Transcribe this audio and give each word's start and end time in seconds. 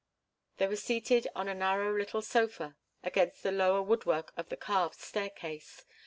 They 0.57 0.65
were 0.67 0.77
seated 0.77 1.27
on 1.35 1.47
a 1.47 1.53
narrow 1.53 1.95
little 1.95 2.23
sofa 2.23 2.75
against 3.03 3.43
the 3.43 3.51
lower 3.51 3.83
woodwork 3.83 4.33
of 4.35 4.49
the 4.49 4.57
carved 4.57 4.95
staircase. 4.99 5.85